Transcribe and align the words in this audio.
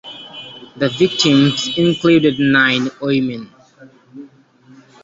The 0.77 0.89
victims 0.89 1.77
included 1.77 2.39
nine 2.39 2.89
women. 3.03 3.51